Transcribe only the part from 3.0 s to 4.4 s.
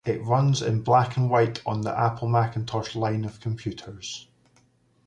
of computers.